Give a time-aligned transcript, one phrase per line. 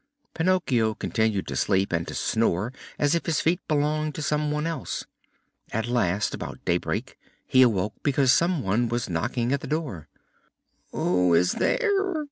[0.33, 4.65] Pinocchio continued to sleep and to snore as if his feet belonged to some one
[4.65, 5.05] else.
[5.71, 10.07] At last about daybreak he awoke because some one was knocking at the door.
[10.91, 12.15] "Who is there?"